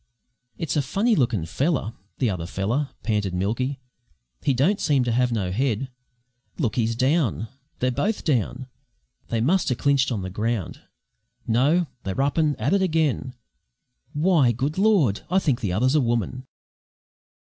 [0.57, 3.79] "It's a funny lookin' feller, the other feller," panted Milky.
[4.41, 5.91] "He don't seem to have no head.
[6.57, 6.75] Look!
[6.75, 8.67] he's down they're both down!
[9.27, 10.81] They must ha' clinched on the ground.
[11.45, 11.85] No!
[12.01, 13.35] they're up an' at it again....
[14.13, 15.21] Why, good Lord!
[15.29, 16.47] I think the other's a woman!"